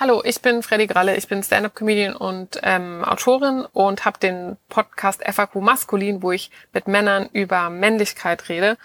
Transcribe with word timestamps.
Hallo, 0.00 0.22
ich 0.24 0.40
bin 0.42 0.62
Freddy 0.62 0.86
Gralle, 0.86 1.16
ich 1.16 1.26
bin 1.26 1.42
Stand-up-Comedian 1.42 2.14
und 2.14 2.60
ähm, 2.62 3.04
Autorin 3.04 3.66
und 3.72 4.04
habe 4.04 4.16
den 4.20 4.56
Podcast 4.68 5.24
FAQ 5.24 5.56
Maskulin, 5.56 6.22
wo 6.22 6.30
ich 6.30 6.52
mit 6.72 6.86
Männern 6.86 7.28
über 7.32 7.68
Männlichkeit 7.68 8.48
rede. 8.48 8.78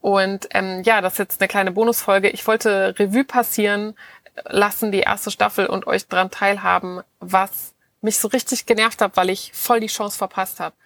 Und 0.00 0.46
ähm, 0.52 0.84
ja, 0.84 1.00
das 1.00 1.14
ist 1.14 1.18
jetzt 1.18 1.40
eine 1.40 1.48
kleine 1.48 1.72
Bonusfolge. 1.72 2.28
Ich 2.28 2.46
wollte 2.46 2.94
Revue 3.00 3.24
passieren 3.24 3.96
lassen, 4.44 4.92
die 4.92 5.00
erste 5.00 5.32
Staffel 5.32 5.66
und 5.66 5.88
euch 5.88 6.06
dran 6.06 6.30
teilhaben, 6.30 7.00
was 7.18 7.74
mich 8.00 8.20
so 8.20 8.28
richtig 8.28 8.64
genervt 8.64 9.02
hat, 9.02 9.16
weil 9.16 9.30
ich 9.30 9.50
voll 9.52 9.80
die 9.80 9.88
Chance 9.88 10.18
verpasst 10.18 10.60
habe. 10.60 10.76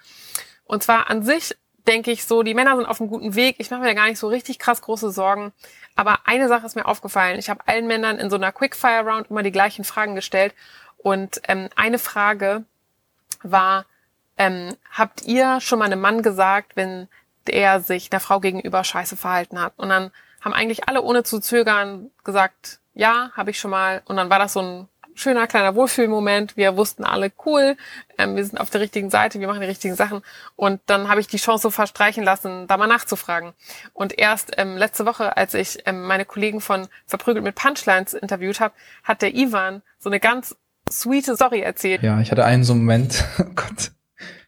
Und 0.64 0.82
zwar 0.82 1.11
an 1.11 1.23
sich 1.23 1.55
denke 1.87 2.11
ich 2.11 2.25
so, 2.25 2.43
die 2.43 2.55
Männer 2.55 2.77
sind 2.77 2.87
auf 2.87 3.00
einem 3.00 3.11
guten 3.11 3.35
Weg. 3.35 3.57
Ich 3.59 3.71
mache 3.71 3.80
mir 3.80 3.89
da 3.89 3.95
gar 3.95 4.09
nicht 4.09 4.19
so 4.19 4.29
richtig 4.29 4.59
krass 4.59 4.80
große 4.80 5.11
Sorgen. 5.11 5.53
Aber 5.96 6.21
eine 6.25 6.49
Sache 6.49 6.67
ist 6.67 6.76
mir 6.76 6.86
aufgefallen. 6.86 7.39
Ich 7.39 7.50
habe 7.50 7.67
allen 7.67 7.86
Männern 7.86 8.18
in 8.18 8.31
so 8.31 8.36
einer 8.36 8.53
Quickfire-Round 8.53 9.31
immer 9.31 9.43
die 9.43 9.53
gleichen 9.53 9.85
Fragen 9.85 10.14
gestellt. 10.14 10.54
Und 10.99 11.40
ähm, 11.49 11.68
eine 11.76 11.99
Frage 11.99 12.64
war, 13.43 13.85
ähm, 14.39 14.75
habt 14.90 15.23
ihr 15.23 15.61
schon 15.61 15.79
mal 15.79 15.86
einem 15.86 16.00
Mann 16.00 16.23
gesagt, 16.23 16.76
wenn 16.76 17.09
der 17.46 17.81
sich 17.81 18.11
der 18.11 18.21
Frau 18.21 18.40
gegenüber 18.40 18.82
scheiße 18.82 19.17
verhalten 19.17 19.61
hat? 19.61 19.75
Und 19.76 19.90
dann 19.90 20.11
haben 20.40 20.54
eigentlich 20.54 20.89
alle 20.89 21.03
ohne 21.03 21.23
zu 21.23 21.40
zögern 21.40 22.11
gesagt, 22.25 22.81
ja, 22.95 23.31
habe 23.35 23.51
ich 23.51 23.59
schon 23.59 23.71
mal. 23.71 24.03
Und 24.07 24.17
dann 24.17 24.31
war 24.31 24.39
das 24.39 24.54
so 24.54 24.61
ein 24.61 24.89
schöner 25.14 25.46
kleiner 25.46 25.75
Wohlfühlmoment. 25.75 26.57
Wir 26.57 26.77
wussten 26.77 27.04
alle, 27.04 27.32
cool, 27.46 27.77
ähm, 28.18 28.36
wir 28.36 28.45
sind 28.45 28.59
auf 28.59 28.71
der 28.71 28.81
richtigen 28.81 29.11
Seite, 29.11 29.40
wir 29.40 29.46
machen 29.46 29.61
die 29.61 29.67
richtigen 29.67 29.95
Sachen. 29.95 30.23
Und 30.57 30.81
dann 30.87 31.09
habe 31.09 31.21
ich 31.21 31.27
die 31.27 31.37
Chance 31.37 31.63
so 31.63 31.71
verstreichen 31.71 32.25
lassen, 32.25 32.67
da 32.67 32.77
mal 32.77 32.87
nachzufragen. 32.87 33.53
Und 33.92 34.19
erst 34.19 34.53
ähm, 34.56 34.77
letzte 34.77 35.06
Woche, 35.06 35.37
als 35.37 35.55
ich 35.55 35.78
ähm, 35.87 36.03
meine 36.03 36.25
Kollegen 36.25 36.61
von 36.61 36.89
Verprügelt 37.06 37.45
mit 37.45 37.55
Punchlines 37.55 38.15
interviewt 38.15 38.61
habe, 38.61 38.75
hat 39.03 39.23
der 39.23 39.35
Ivan 39.35 39.83
so 39.98 40.11
eine 40.11 40.20
ganz 40.20 40.57
sweete 40.91 41.35
Story 41.37 41.61
erzählt. 41.61 42.03
Ja, 42.03 42.20
ich 42.20 42.31
hatte 42.31 42.45
einen 42.45 42.65
so 42.65 42.73
einen 42.73 42.83
Moment, 42.83 43.25
oh 43.39 43.45
Gott, 43.55 43.92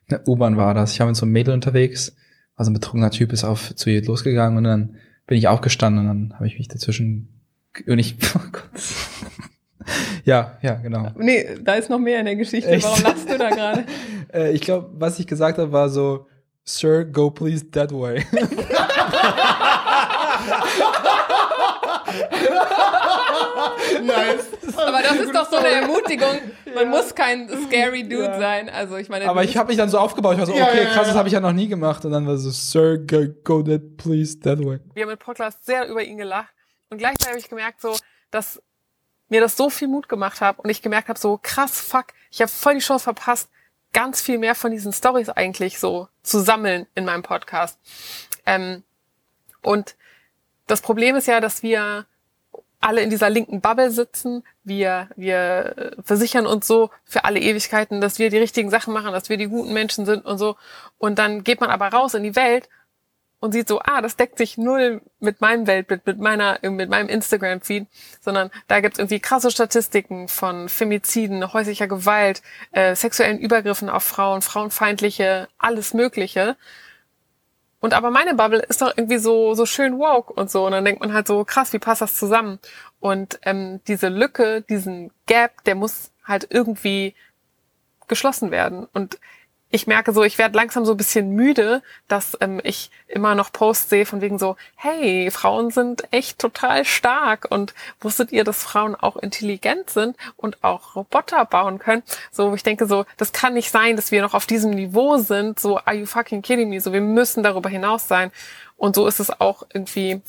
eine 0.08 0.22
U-Bahn 0.26 0.56
war 0.56 0.74
das. 0.74 0.92
Ich 0.92 1.00
war 1.00 1.06
mit 1.06 1.16
so 1.16 1.24
einem 1.24 1.32
Mädel 1.32 1.54
unterwegs, 1.54 2.14
also 2.54 2.70
ein 2.70 2.74
betrunkener 2.74 3.10
Typ 3.10 3.32
ist 3.32 3.44
auf 3.44 3.74
zu 3.74 3.90
ihr 3.90 4.04
losgegangen 4.04 4.58
und 4.58 4.64
dann 4.64 4.96
bin 5.26 5.38
ich 5.38 5.48
aufgestanden 5.48 6.08
und 6.08 6.30
dann 6.30 6.34
habe 6.34 6.46
ich 6.46 6.58
mich 6.58 6.68
dazwischen 6.68 7.28
und 7.86 7.98
ich, 7.98 8.16
oh 8.34 8.40
Gott. 8.52 8.70
Ja, 10.24 10.58
ja, 10.60 10.74
genau. 10.74 11.10
Nee, 11.16 11.56
da 11.62 11.74
ist 11.74 11.88
noch 11.88 11.98
mehr 11.98 12.18
in 12.18 12.26
der 12.26 12.36
Geschichte. 12.36 12.70
Echt? 12.70 12.84
Warum 12.84 13.02
lachst 13.02 13.30
du 13.30 13.38
da 13.38 13.50
gerade? 13.50 13.84
äh, 14.34 14.52
ich 14.52 14.60
glaube, 14.60 14.90
was 14.94 15.18
ich 15.20 15.26
gesagt 15.26 15.58
habe, 15.58 15.70
war 15.70 15.88
so, 15.88 16.26
Sir, 16.64 17.04
go 17.04 17.30
please 17.30 17.70
that 17.70 17.92
way. 17.92 18.26
nice. 24.02 24.48
Aber 24.76 25.00
das 25.00 25.16
ist 25.16 25.32
doch 25.32 25.48
so 25.48 25.56
eine 25.58 25.68
Ermutigung. 25.68 26.40
Man 26.74 26.84
ja. 26.84 26.90
muss 26.90 27.14
kein 27.14 27.48
scary 27.48 28.02
Dude 28.02 28.24
ja. 28.24 28.40
sein. 28.40 28.68
Also 28.68 28.96
ich 28.96 29.08
meine. 29.08 29.28
Aber 29.28 29.44
ich 29.44 29.56
habe 29.56 29.68
mich 29.68 29.76
dann 29.76 29.88
so 29.88 29.98
aufgebaut. 29.98 30.34
Ich 30.34 30.40
war 30.40 30.46
so, 30.46 30.54
ja, 30.54 30.66
okay, 30.66 30.86
krass, 30.86 31.06
das 31.06 31.16
habe 31.16 31.28
ich 31.28 31.34
ja 31.34 31.40
noch 31.40 31.52
nie 31.52 31.68
gemacht. 31.68 32.04
Und 32.04 32.10
dann 32.10 32.26
war 32.26 32.36
so, 32.36 32.50
Sir, 32.50 32.98
go, 32.98 33.26
go 33.44 33.62
that 33.62 33.96
please 33.96 34.40
that 34.40 34.58
way. 34.58 34.80
Wir 34.94 35.04
haben 35.04 35.12
im 35.12 35.18
Podcast 35.18 35.64
sehr 35.64 35.88
über 35.88 36.02
ihn 36.02 36.18
gelacht. 36.18 36.52
Und 36.90 36.98
gleichzeitig 36.98 37.28
habe 37.28 37.38
ich 37.38 37.48
gemerkt, 37.48 37.80
so, 37.80 37.96
dass 38.32 38.60
mir 39.28 39.40
das 39.40 39.56
so 39.56 39.70
viel 39.70 39.88
Mut 39.88 40.08
gemacht 40.08 40.40
hat 40.40 40.58
und 40.58 40.70
ich 40.70 40.82
gemerkt 40.82 41.08
habe, 41.08 41.18
so 41.18 41.38
krass, 41.42 41.80
fuck, 41.80 42.06
ich 42.30 42.40
habe 42.40 42.50
voll 42.50 42.74
die 42.74 42.80
Chance 42.80 43.04
verpasst, 43.04 43.48
ganz 43.92 44.20
viel 44.20 44.38
mehr 44.38 44.54
von 44.54 44.70
diesen 44.70 44.92
Stories 44.92 45.30
eigentlich 45.30 45.78
so 45.78 46.08
zu 46.22 46.40
sammeln 46.40 46.86
in 46.94 47.04
meinem 47.04 47.22
Podcast. 47.22 47.78
Ähm, 48.44 48.82
und 49.62 49.96
das 50.66 50.80
Problem 50.80 51.16
ist 51.16 51.26
ja, 51.26 51.40
dass 51.40 51.62
wir 51.62 52.06
alle 52.80 53.00
in 53.00 53.10
dieser 53.10 53.30
linken 53.30 53.60
Bubble 53.60 53.90
sitzen. 53.90 54.44
Wir, 54.62 55.08
wir 55.16 55.74
äh, 55.76 56.02
versichern 56.02 56.46
uns 56.46 56.66
so 56.66 56.90
für 57.04 57.24
alle 57.24 57.40
Ewigkeiten, 57.40 58.00
dass 58.00 58.18
wir 58.18 58.30
die 58.30 58.38
richtigen 58.38 58.70
Sachen 58.70 58.92
machen, 58.92 59.12
dass 59.12 59.28
wir 59.28 59.36
die 59.38 59.48
guten 59.48 59.72
Menschen 59.72 60.06
sind 60.06 60.24
und 60.24 60.38
so. 60.38 60.56
Und 60.98 61.18
dann 61.18 61.42
geht 61.42 61.60
man 61.60 61.70
aber 61.70 61.88
raus 61.88 62.14
in 62.14 62.22
die 62.22 62.36
Welt 62.36 62.68
und 63.40 63.52
sieht 63.52 63.68
so, 63.68 63.80
ah, 63.80 64.00
das 64.00 64.16
deckt 64.16 64.38
sich 64.38 64.56
null 64.56 65.02
mit 65.20 65.40
meinem 65.40 65.66
Weltbild, 65.66 66.06
mit 66.06 66.18
meiner, 66.18 66.58
mit 66.62 66.88
meinem 66.88 67.08
Instagram-Feed, 67.08 67.86
sondern 68.20 68.50
da 68.66 68.80
gibt's 68.80 68.98
irgendwie 68.98 69.20
krasse 69.20 69.50
Statistiken 69.50 70.28
von 70.28 70.68
Femiziden, 70.68 71.52
häuslicher 71.52 71.86
Gewalt, 71.86 72.42
äh, 72.72 72.94
sexuellen 72.94 73.38
Übergriffen 73.38 73.90
auf 73.90 74.04
Frauen, 74.04 74.42
frauenfeindliche, 74.42 75.48
alles 75.58 75.94
Mögliche. 75.94 76.56
Und 77.80 77.92
aber 77.94 78.10
meine 78.10 78.34
Bubble 78.34 78.60
ist 78.60 78.80
doch 78.82 78.92
irgendwie 78.96 79.18
so, 79.18 79.54
so 79.54 79.66
schön 79.66 79.98
woke 79.98 80.32
und 80.32 80.50
so. 80.50 80.64
Und 80.66 80.72
dann 80.72 80.84
denkt 80.84 81.00
man 81.00 81.12
halt 81.12 81.26
so, 81.26 81.44
krass, 81.44 81.72
wie 81.72 81.78
passt 81.78 82.00
das 82.00 82.16
zusammen? 82.16 82.58
Und 83.00 83.38
ähm, 83.42 83.80
diese 83.86 84.08
Lücke, 84.08 84.62
diesen 84.62 85.12
Gap, 85.26 85.62
der 85.64 85.74
muss 85.74 86.10
halt 86.24 86.46
irgendwie 86.50 87.14
geschlossen 88.08 88.50
werden. 88.50 88.86
Und 88.92 89.18
ich 89.70 89.86
merke 89.86 90.12
so, 90.12 90.22
ich 90.22 90.38
werde 90.38 90.56
langsam 90.56 90.84
so 90.86 90.92
ein 90.92 90.96
bisschen 90.96 91.30
müde, 91.30 91.82
dass 92.06 92.36
ähm, 92.40 92.60
ich 92.62 92.90
immer 93.08 93.34
noch 93.34 93.52
Posts 93.52 93.90
sehe 93.90 94.06
von 94.06 94.20
wegen 94.20 94.38
so, 94.38 94.56
hey, 94.76 95.30
Frauen 95.30 95.70
sind 95.70 96.04
echt 96.12 96.38
total 96.38 96.84
stark 96.84 97.48
und 97.50 97.74
wusstet 98.00 98.30
ihr, 98.30 98.44
dass 98.44 98.62
Frauen 98.62 98.94
auch 98.94 99.16
intelligent 99.16 99.90
sind 99.90 100.16
und 100.36 100.62
auch 100.62 100.94
Roboter 100.94 101.44
bauen 101.44 101.80
können? 101.80 102.04
So, 102.30 102.54
ich 102.54 102.62
denke 102.62 102.86
so, 102.86 103.04
das 103.16 103.32
kann 103.32 103.54
nicht 103.54 103.70
sein, 103.70 103.96
dass 103.96 104.12
wir 104.12 104.22
noch 104.22 104.34
auf 104.34 104.46
diesem 104.46 104.70
Niveau 104.70 105.18
sind, 105.18 105.58
so, 105.58 105.78
are 105.78 105.96
you 105.96 106.06
fucking 106.06 106.42
kidding 106.42 106.68
me? 106.68 106.80
So, 106.80 106.92
wir 106.92 107.00
müssen 107.00 107.42
darüber 107.42 107.68
hinaus 107.68 108.06
sein. 108.06 108.30
Und 108.76 108.94
so 108.94 109.06
ist 109.06 109.20
es 109.20 109.40
auch 109.40 109.64
irgendwie 109.72 110.20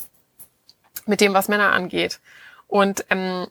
mit 1.06 1.20
dem, 1.20 1.32
was 1.32 1.48
Männer 1.48 1.72
angeht. 1.72 2.18
Und 2.66 3.04
ähm, 3.10 3.46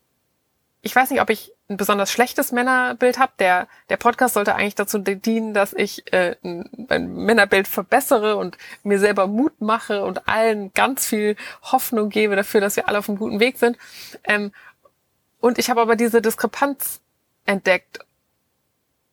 ich 0.82 0.96
weiß 0.96 1.10
nicht, 1.12 1.22
ob 1.22 1.30
ich 1.30 1.54
ein 1.70 1.78
besonders 1.78 2.12
schlechtes 2.12 2.52
Männerbild 2.52 3.20
habe. 3.20 3.34
Der, 3.40 3.68
der 3.90 3.98
Podcast 3.98 4.36
sollte 4.36 4.56
eigentlich 4.56 4.76
dazu 4.76 5.00
dienen, 5.00 5.54
dass 5.54 5.74
ich 5.74 6.12
äh, 6.14 6.36
mein 6.42 7.14
Männerbild 7.14 7.68
verbessere 7.68 8.38
und 8.38 8.58
mir 8.84 9.00
selber 9.00 9.28
Mut 9.28 9.60
mache 9.60 10.04
und 10.04 10.28
allen 10.28 10.74
ganz 10.74 11.06
viel 11.06 11.36
Hoffnung 11.64 12.10
gebe 12.10 12.36
dafür, 12.36 12.62
dass 12.62 12.76
wir 12.78 12.88
alle 12.88 13.00
auf 13.00 13.10
einem 13.10 13.18
guten 13.18 13.40
Weg 13.40 13.58
sind. 13.58 13.78
Ähm, 14.24 14.52
und 15.40 15.58
ich 15.58 15.70
habe 15.70 15.82
aber 15.82 15.96
diese 15.96 16.22
Diskrepanz 16.22 17.02
entdeckt 17.46 18.00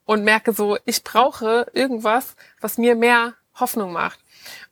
und 0.04 0.22
merke 0.22 0.52
so, 0.52 0.78
ich 0.84 1.02
brauche 1.02 1.66
irgendwas, 1.72 2.36
was 2.60 2.78
mir 2.78 2.94
mehr 2.94 3.34
Hoffnung 3.56 3.92
macht. 3.92 4.18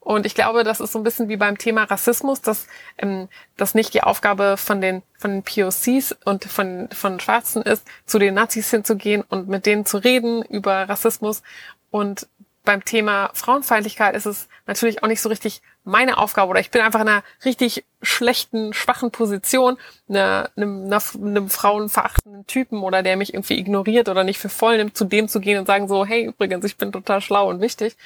Und 0.00 0.26
ich 0.26 0.34
glaube, 0.34 0.64
das 0.64 0.80
ist 0.80 0.92
so 0.92 0.98
ein 0.98 1.04
bisschen 1.04 1.28
wie 1.28 1.36
beim 1.36 1.58
Thema 1.58 1.84
Rassismus, 1.84 2.40
dass 2.40 2.66
ähm, 2.98 3.28
das 3.56 3.74
nicht 3.74 3.94
die 3.94 4.02
Aufgabe 4.02 4.56
von 4.56 4.80
den 4.80 5.02
von 5.16 5.30
den 5.30 5.42
POCs 5.42 6.16
und 6.24 6.44
von 6.44 6.88
von 6.92 7.20
Schwarzen 7.20 7.62
ist, 7.62 7.86
zu 8.04 8.18
den 8.18 8.34
Nazis 8.34 8.70
hinzugehen 8.70 9.22
und 9.28 9.48
mit 9.48 9.66
denen 9.66 9.86
zu 9.86 9.98
reden 9.98 10.42
über 10.42 10.88
Rassismus. 10.88 11.42
Und 11.90 12.26
beim 12.64 12.84
Thema 12.84 13.30
Frauenfeindlichkeit 13.34 14.14
ist 14.14 14.26
es 14.26 14.48
natürlich 14.66 15.02
auch 15.02 15.08
nicht 15.08 15.20
so 15.20 15.28
richtig 15.28 15.62
meine 15.84 16.18
Aufgabe 16.18 16.50
oder 16.50 16.60
ich 16.60 16.70
bin 16.70 16.80
einfach 16.80 17.00
in 17.00 17.08
einer 17.08 17.24
richtig 17.44 17.84
schlechten, 18.02 18.72
schwachen 18.72 19.10
Position, 19.10 19.78
einer, 20.08 20.50
einem, 20.56 20.84
einer, 20.84 21.02
einem 21.14 21.50
frauenverachtenden 21.50 22.46
Typen 22.46 22.82
oder 22.82 23.02
der 23.02 23.16
mich 23.16 23.34
irgendwie 23.34 23.58
ignoriert 23.58 24.08
oder 24.08 24.22
nicht 24.22 24.38
für 24.38 24.48
voll 24.48 24.76
nimmt, 24.76 24.96
zu 24.96 25.04
dem 25.04 25.26
zu 25.26 25.40
gehen 25.40 25.58
und 25.58 25.66
sagen 25.66 25.88
so, 25.88 26.04
hey, 26.04 26.26
übrigens, 26.26 26.64
ich 26.64 26.76
bin 26.76 26.92
total 26.92 27.20
schlau 27.20 27.48
und 27.48 27.60
wichtig. 27.60 27.96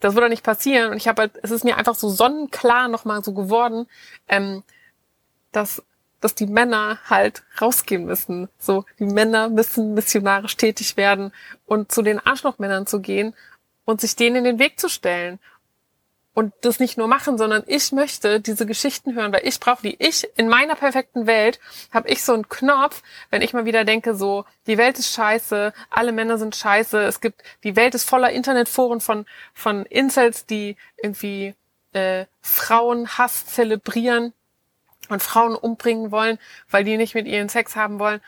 Das 0.00 0.14
würde 0.14 0.28
nicht 0.28 0.42
passieren. 0.42 0.90
Und 0.90 0.96
ich 0.96 1.08
habe 1.08 1.22
halt, 1.22 1.32
es 1.42 1.50
ist 1.50 1.64
mir 1.64 1.76
einfach 1.76 1.94
so 1.94 2.08
sonnenklar 2.08 2.88
nochmal 2.88 3.22
so 3.22 3.32
geworden, 3.32 3.86
ähm, 4.28 4.62
dass, 5.52 5.82
dass 6.20 6.34
die 6.34 6.46
Männer 6.46 6.98
halt 7.08 7.42
rausgehen 7.60 8.06
müssen. 8.06 8.48
So, 8.58 8.84
die 8.98 9.04
Männer 9.04 9.48
müssen 9.48 9.94
missionarisch 9.94 10.56
tätig 10.56 10.96
werden 10.96 11.32
und 11.66 11.92
zu 11.92 12.02
den 12.02 12.18
Arschlochmännern 12.18 12.86
zu 12.86 13.00
gehen 13.00 13.34
und 13.84 14.00
sich 14.00 14.16
denen 14.16 14.36
in 14.36 14.44
den 14.44 14.58
Weg 14.58 14.80
zu 14.80 14.88
stellen 14.88 15.38
und 16.32 16.52
das 16.62 16.78
nicht 16.78 16.96
nur 16.96 17.08
machen, 17.08 17.38
sondern 17.38 17.64
ich 17.66 17.92
möchte 17.92 18.40
diese 18.40 18.64
Geschichten 18.64 19.14
hören, 19.14 19.32
weil 19.32 19.46
ich 19.46 19.58
brauche 19.58 19.82
die. 19.82 19.96
Ich 19.98 20.28
in 20.36 20.48
meiner 20.48 20.76
perfekten 20.76 21.26
Welt 21.26 21.58
habe 21.92 22.08
ich 22.08 22.22
so 22.22 22.32
einen 22.32 22.48
Knopf, 22.48 23.02
wenn 23.30 23.42
ich 23.42 23.52
mal 23.52 23.64
wieder 23.64 23.84
denke, 23.84 24.14
so 24.14 24.44
die 24.66 24.78
Welt 24.78 24.98
ist 24.98 25.12
scheiße, 25.12 25.72
alle 25.90 26.12
Männer 26.12 26.38
sind 26.38 26.54
scheiße, 26.54 27.02
es 27.02 27.20
gibt 27.20 27.42
die 27.64 27.76
Welt 27.76 27.94
ist 27.94 28.08
voller 28.08 28.30
Internetforen 28.30 29.00
von 29.00 29.26
von 29.54 29.84
Incels, 29.86 30.46
die 30.46 30.76
irgendwie 31.02 31.54
äh, 31.92 32.26
Frauenhass 32.40 33.46
zelebrieren 33.46 34.32
und 35.08 35.22
Frauen 35.22 35.56
umbringen 35.56 36.12
wollen, 36.12 36.38
weil 36.70 36.84
die 36.84 36.96
nicht 36.96 37.14
mit 37.14 37.26
ihren 37.26 37.48
Sex 37.48 37.74
haben 37.74 37.98
wollen. 37.98 38.20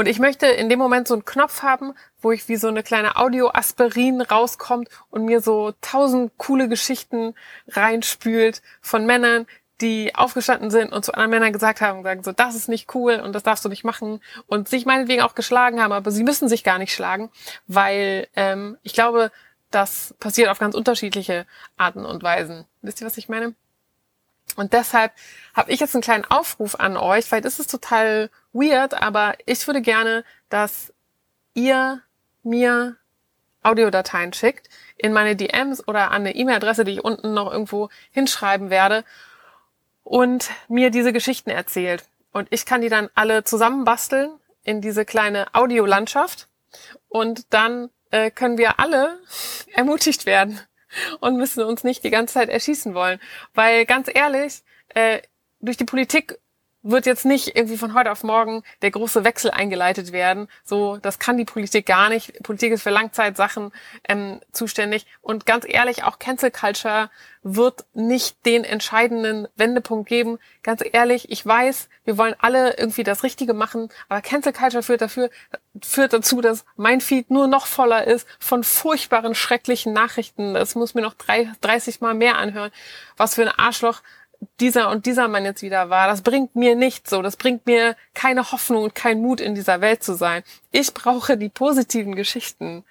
Und 0.00 0.06
ich 0.06 0.18
möchte 0.18 0.46
in 0.46 0.70
dem 0.70 0.78
Moment 0.78 1.06
so 1.06 1.12
einen 1.12 1.26
Knopf 1.26 1.62
haben, 1.62 1.92
wo 2.22 2.32
ich 2.32 2.48
wie 2.48 2.56
so 2.56 2.68
eine 2.68 2.82
kleine 2.82 3.16
Audio-Aspirin 3.16 4.22
rauskommt 4.22 4.88
und 5.10 5.26
mir 5.26 5.42
so 5.42 5.74
tausend 5.82 6.32
coole 6.38 6.70
Geschichten 6.70 7.34
reinspült 7.68 8.62
von 8.80 9.04
Männern, 9.04 9.46
die 9.82 10.14
aufgestanden 10.14 10.70
sind 10.70 10.90
und 10.90 11.04
zu 11.04 11.12
anderen 11.12 11.30
Männern 11.32 11.52
gesagt 11.52 11.82
haben, 11.82 12.02
sagen 12.02 12.22
so, 12.22 12.32
das 12.32 12.54
ist 12.54 12.70
nicht 12.70 12.94
cool 12.94 13.16
und 13.16 13.34
das 13.34 13.42
darfst 13.42 13.62
du 13.62 13.68
nicht 13.68 13.84
machen 13.84 14.22
und 14.46 14.70
sich 14.70 14.86
meinetwegen 14.86 15.20
auch 15.20 15.34
geschlagen 15.34 15.82
haben, 15.82 15.92
aber 15.92 16.10
sie 16.12 16.24
müssen 16.24 16.48
sich 16.48 16.64
gar 16.64 16.78
nicht 16.78 16.94
schlagen, 16.94 17.28
weil 17.66 18.26
ähm, 18.36 18.78
ich 18.82 18.94
glaube, 18.94 19.30
das 19.70 20.14
passiert 20.18 20.48
auf 20.48 20.58
ganz 20.58 20.74
unterschiedliche 20.74 21.44
Arten 21.76 22.06
und 22.06 22.22
Weisen. 22.22 22.64
Wisst 22.80 23.02
ihr, 23.02 23.06
was 23.06 23.18
ich 23.18 23.28
meine? 23.28 23.54
Und 24.56 24.72
deshalb 24.72 25.12
habe 25.54 25.70
ich 25.70 25.80
jetzt 25.80 25.94
einen 25.94 26.02
kleinen 26.02 26.24
Aufruf 26.24 26.76
an 26.76 26.96
euch, 26.96 27.30
weil 27.30 27.42
das 27.42 27.60
ist 27.60 27.70
total 27.70 28.30
weird, 28.52 28.94
aber 28.94 29.34
ich 29.46 29.66
würde 29.66 29.82
gerne, 29.82 30.24
dass 30.48 30.92
ihr 31.54 32.02
mir 32.42 32.96
Audiodateien 33.62 34.32
schickt 34.32 34.68
in 34.96 35.12
meine 35.12 35.36
DMs 35.36 35.86
oder 35.86 36.10
an 36.10 36.22
eine 36.22 36.34
E-Mail-Adresse, 36.34 36.84
die 36.84 36.92
ich 36.92 37.04
unten 37.04 37.34
noch 37.34 37.52
irgendwo 37.52 37.90
hinschreiben 38.10 38.70
werde 38.70 39.04
und 40.02 40.50
mir 40.68 40.90
diese 40.90 41.12
Geschichten 41.12 41.50
erzählt. 41.50 42.04
Und 42.32 42.48
ich 42.50 42.64
kann 42.64 42.80
die 42.80 42.88
dann 42.88 43.10
alle 43.14 43.44
zusammenbasteln 43.44 44.30
in 44.62 44.80
diese 44.80 45.04
kleine 45.04 45.54
Audiolandschaft 45.54 46.48
und 47.08 47.52
dann 47.52 47.90
äh, 48.10 48.30
können 48.30 48.58
wir 48.58 48.78
alle 48.80 49.18
ermutigt 49.74 50.26
werden 50.26 50.60
und 51.20 51.36
müssen 51.36 51.62
uns 51.62 51.84
nicht 51.84 52.02
die 52.04 52.10
ganze 52.10 52.34
Zeit 52.34 52.48
erschießen 52.48 52.94
wollen. 52.94 53.20
Weil 53.54 53.84
ganz 53.86 54.08
ehrlich, 54.12 54.62
äh, 54.94 55.20
durch 55.60 55.76
die 55.76 55.84
Politik 55.84 56.38
wird 56.82 57.06
jetzt 57.06 57.24
nicht 57.24 57.56
irgendwie 57.56 57.76
von 57.76 57.94
heute 57.94 58.10
auf 58.10 58.22
morgen 58.22 58.62
der 58.82 58.90
große 58.90 59.24
Wechsel 59.24 59.50
eingeleitet 59.50 60.12
werden. 60.12 60.48
So, 60.64 60.96
das 60.96 61.18
kann 61.18 61.36
die 61.36 61.44
Politik 61.44 61.86
gar 61.86 62.08
nicht. 62.08 62.42
Politik 62.42 62.72
ist 62.72 62.82
für 62.82 62.90
Langzeitsachen 62.90 63.72
ähm, 64.08 64.40
zuständig. 64.52 65.06
Und 65.20 65.44
ganz 65.44 65.66
ehrlich, 65.68 66.04
auch 66.04 66.18
Cancel 66.18 66.50
Culture 66.50 67.10
wird 67.42 67.86
nicht 67.94 68.44
den 68.44 68.64
entscheidenden 68.64 69.48
Wendepunkt 69.56 70.08
geben. 70.08 70.38
Ganz 70.62 70.82
ehrlich, 70.92 71.30
ich 71.30 71.44
weiß, 71.44 71.88
wir 72.04 72.18
wollen 72.18 72.34
alle 72.38 72.76
irgendwie 72.76 73.02
das 73.02 73.22
Richtige 73.22 73.54
machen, 73.54 73.88
aber 74.08 74.20
Cancel 74.20 74.52
Culture 74.52 74.82
führt 74.82 75.00
dafür, 75.00 75.30
führt 75.82 76.12
dazu, 76.12 76.40
dass 76.40 76.64
mein 76.76 77.00
Feed 77.00 77.30
nur 77.30 77.46
noch 77.46 77.66
voller 77.66 78.06
ist 78.06 78.26
von 78.38 78.62
furchtbaren, 78.62 79.34
schrecklichen 79.34 79.92
Nachrichten. 79.92 80.54
Das 80.54 80.74
muss 80.74 80.94
mir 80.94 81.02
noch 81.02 81.14
drei, 81.14 81.50
30 81.62 82.00
Mal 82.00 82.14
mehr 82.14 82.36
anhören. 82.36 82.70
Was 83.16 83.36
für 83.36 83.42
ein 83.42 83.48
Arschloch 83.48 84.02
dieser 84.60 84.90
und 84.90 85.06
dieser 85.06 85.28
Mann 85.28 85.44
jetzt 85.44 85.62
wieder 85.62 85.90
war. 85.90 86.08
Das 86.08 86.22
bringt 86.22 86.56
mir 86.56 86.74
nichts 86.74 87.10
so. 87.10 87.22
Das 87.22 87.36
bringt 87.36 87.66
mir 87.66 87.96
keine 88.14 88.52
Hoffnung 88.52 88.84
und 88.84 88.94
keinen 88.94 89.22
Mut 89.22 89.40
in 89.40 89.54
dieser 89.54 89.80
Welt 89.80 90.02
zu 90.02 90.14
sein. 90.14 90.42
Ich 90.70 90.94
brauche 90.94 91.36
die 91.36 91.48
positiven 91.48 92.14
Geschichten. 92.14 92.84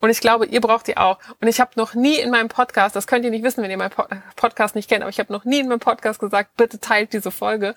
Und 0.00 0.10
ich 0.10 0.20
glaube, 0.20 0.46
ihr 0.46 0.60
braucht 0.60 0.86
die 0.86 0.96
auch. 0.96 1.18
Und 1.40 1.48
ich 1.48 1.60
habe 1.60 1.72
noch 1.76 1.94
nie 1.94 2.18
in 2.18 2.30
meinem 2.30 2.48
Podcast, 2.48 2.94
das 2.94 3.06
könnt 3.06 3.24
ihr 3.24 3.30
nicht 3.30 3.42
wissen, 3.42 3.62
wenn 3.62 3.70
ihr 3.70 3.76
meinen 3.76 3.94
Podcast 4.36 4.74
nicht 4.76 4.88
kennt, 4.88 5.02
aber 5.02 5.10
ich 5.10 5.18
habe 5.18 5.32
noch 5.32 5.44
nie 5.44 5.60
in 5.60 5.68
meinem 5.68 5.80
Podcast 5.80 6.20
gesagt, 6.20 6.56
bitte 6.56 6.78
teilt 6.78 7.12
diese 7.12 7.32
Folge. 7.32 7.74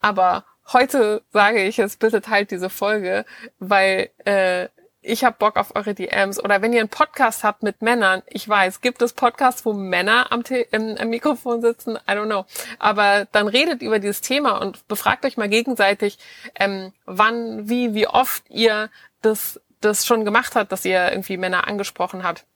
Aber 0.00 0.44
heute 0.72 1.22
sage 1.32 1.64
ich 1.64 1.78
es, 1.78 1.96
bitte 1.96 2.22
teilt 2.22 2.50
diese 2.52 2.70
Folge, 2.70 3.24
weil 3.58 4.10
äh, 4.24 4.68
ich 5.04 5.22
habe 5.22 5.36
Bock 5.38 5.56
auf 5.56 5.76
eure 5.76 5.94
DMs 5.94 6.42
oder 6.42 6.62
wenn 6.62 6.72
ihr 6.72 6.80
einen 6.80 6.88
Podcast 6.88 7.44
habt 7.44 7.62
mit 7.62 7.82
Männern, 7.82 8.22
ich 8.26 8.48
weiß, 8.48 8.80
gibt 8.80 9.02
es 9.02 9.12
Podcasts, 9.12 9.64
wo 9.66 9.74
Männer 9.74 10.32
am, 10.32 10.42
im, 10.70 10.96
im, 10.96 11.10
Mikrofon 11.10 11.60
sitzen? 11.60 11.96
I 12.08 12.12
don't 12.12 12.26
know. 12.26 12.46
Aber 12.78 13.26
dann 13.30 13.46
redet 13.46 13.82
über 13.82 13.98
dieses 13.98 14.22
Thema 14.22 14.60
und 14.62 14.88
befragt 14.88 15.26
euch 15.26 15.36
mal 15.36 15.48
gegenseitig, 15.48 16.18
ähm, 16.54 16.92
wann, 17.04 17.68
wie, 17.68 17.94
wie 17.94 18.08
oft 18.08 18.44
ihr 18.48 18.88
das, 19.20 19.60
das 19.80 20.06
schon 20.06 20.24
gemacht 20.24 20.56
habt, 20.56 20.72
dass 20.72 20.84
ihr 20.84 21.10
irgendwie 21.10 21.36
Männer 21.36 21.68
angesprochen 21.68 22.24
habt. 22.24 22.46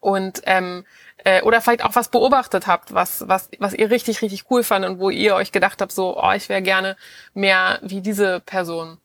Und 0.00 0.42
ähm, 0.46 0.84
äh, 1.18 1.42
oder 1.42 1.60
vielleicht 1.60 1.84
auch 1.84 1.94
was 1.94 2.08
beobachtet 2.08 2.66
habt, 2.66 2.92
was, 2.92 3.28
was, 3.28 3.48
was 3.60 3.72
ihr 3.72 3.88
richtig, 3.90 4.20
richtig 4.20 4.50
cool 4.50 4.64
fand 4.64 4.84
und 4.84 4.98
wo 4.98 5.10
ihr 5.10 5.36
euch 5.36 5.52
gedacht 5.52 5.80
habt, 5.80 5.92
so, 5.92 6.20
oh, 6.20 6.32
ich 6.32 6.48
wäre 6.48 6.62
gerne 6.62 6.96
mehr 7.34 7.78
wie 7.82 8.00
diese 8.00 8.40
Person. 8.40 8.98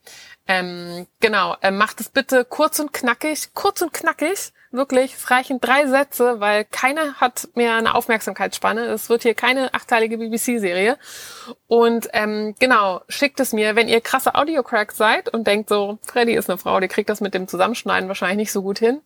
Ähm, 0.48 1.08
genau, 1.20 1.56
ähm, 1.62 1.78
macht 1.78 2.00
es 2.00 2.10
bitte 2.10 2.46
kurz 2.46 2.80
und 2.80 2.94
knackig, 2.94 3.54
kurz 3.54 3.82
und 3.82 3.92
knackig, 3.94 4.54
wirklich. 4.72 5.14
Es 5.16 5.30
reichen 5.30 5.60
drei 5.60 5.88
Sätze, 5.88 6.40
weil 6.40 6.64
keiner 6.66 7.16
hat 7.16 7.50
mehr 7.56 7.76
eine 7.76 7.96
Aufmerksamkeitsspanne. 7.96 8.86
Es 8.86 9.10
wird 9.10 9.24
hier 9.24 9.34
keine 9.34 9.74
achteilige 9.74 10.18
BBC-Serie. 10.18 10.98
Und 11.68 12.10
ähm, 12.14 12.56
genau, 12.60 13.02
schickt 13.10 13.40
es 13.40 13.52
mir, 13.52 13.76
wenn 13.76 13.90
ihr 13.90 14.00
krasse 14.00 14.36
Audiocracks 14.36 14.96
seid 14.98 15.30
und 15.30 15.48
denkt 15.48 15.70
so, 15.70 16.00
Freddy 16.04 16.34
ist 16.34 16.50
eine 16.50 16.58
Frau, 16.58 16.80
die 16.80 16.88
kriegt 16.88 17.10
das 17.10 17.22
mit 17.22 17.34
dem 17.34 17.48
Zusammenschneiden 17.48 18.08
wahrscheinlich 18.08 18.38
nicht 18.38 18.52
so 18.52 18.62
gut 18.62 18.80
hin. 18.80 19.02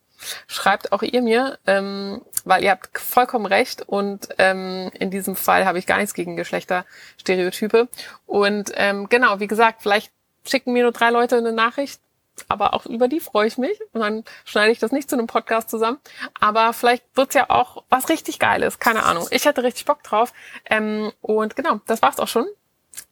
Schreibt 0.45 0.91
auch 0.91 1.01
ihr 1.01 1.23
mir, 1.23 1.57
ähm, 1.65 2.21
weil 2.45 2.63
ihr 2.63 2.69
habt 2.69 2.95
vollkommen 2.99 3.47
recht 3.47 3.81
und 3.81 4.29
ähm, 4.37 4.91
in 4.93 5.09
diesem 5.09 5.35
Fall 5.35 5.65
habe 5.65 5.79
ich 5.79 5.87
gar 5.87 5.97
nichts 5.97 6.13
gegen 6.13 6.35
Geschlechterstereotype. 6.35 7.87
Und 8.27 8.71
ähm, 8.75 9.09
genau, 9.09 9.39
wie 9.39 9.47
gesagt, 9.47 9.81
vielleicht 9.81 10.11
schicken 10.45 10.73
mir 10.73 10.83
nur 10.83 10.91
drei 10.91 11.09
Leute 11.09 11.37
eine 11.37 11.51
Nachricht, 11.51 12.01
aber 12.47 12.73
auch 12.73 12.85
über 12.85 13.07
die 13.07 13.19
freue 13.19 13.47
ich 13.47 13.57
mich. 13.57 13.79
Und 13.93 14.01
dann 14.01 14.23
schneide 14.45 14.71
ich 14.71 14.79
das 14.79 14.91
nicht 14.91 15.09
zu 15.09 15.15
einem 15.15 15.27
Podcast 15.27 15.69
zusammen. 15.69 15.99
Aber 16.39 16.73
vielleicht 16.73 17.03
wird's 17.15 17.35
ja 17.35 17.49
auch 17.49 17.83
was 17.89 18.09
richtig 18.09 18.39
Geiles. 18.39 18.79
Keine 18.79 19.03
Ahnung. 19.03 19.27
Ich 19.31 19.45
hätte 19.45 19.63
richtig 19.63 19.85
Bock 19.85 20.03
drauf. 20.03 20.33
Ähm, 20.69 21.11
und 21.21 21.55
genau, 21.55 21.81
das 21.87 22.01
war's 22.01 22.19
auch 22.19 22.27
schon. 22.27 22.47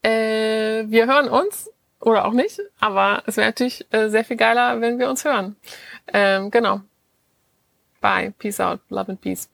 Äh, 0.01 0.85
wir 0.87 1.07
hören 1.07 1.29
uns. 1.29 1.69
Oder 2.01 2.25
auch 2.25 2.33
nicht. 2.33 2.61
Aber 2.79 3.23
es 3.25 3.35
wäre 3.37 3.47
natürlich 3.47 3.85
äh, 3.91 4.09
sehr 4.09 4.23
viel 4.23 4.37
geiler, 4.37 4.79
wenn 4.79 4.99
wir 4.99 5.09
uns 5.09 5.25
hören. 5.25 5.57
Ähm, 6.07 6.49
genau. 6.49 6.81
Bye. 7.99 8.33
Peace 8.39 8.59
out. 8.61 8.79
Love 8.89 9.11
and 9.11 9.21
peace. 9.21 9.49